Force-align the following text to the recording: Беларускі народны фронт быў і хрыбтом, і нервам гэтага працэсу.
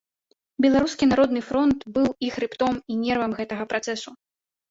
Беларускі 0.65 1.05
народны 1.09 1.41
фронт 1.49 1.85
быў 1.97 2.07
і 2.27 2.31
хрыбтом, 2.37 2.73
і 2.93 2.97
нервам 3.05 3.31
гэтага 3.41 3.63
працэсу. 3.75 4.09